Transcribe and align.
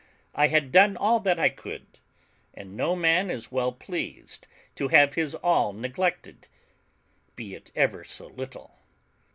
I 0.33 0.47
had 0.47 0.71
done 0.71 0.97
all 0.97 1.19
that 1.19 1.37
I 1.37 1.49
could; 1.49 1.99
and 2.55 2.75
no 2.75 2.95
man 2.95 3.29
is 3.29 3.51
well 3.51 3.71
pleased 3.71 4.47
to 4.73 4.87
have 4.87 5.13
his 5.13 5.35
all 5.35 5.73
neglected, 5.73 6.47
be 7.35 7.53
it 7.53 7.69
ever 7.75 8.03
so 8.03 8.25
little. 8.25 8.79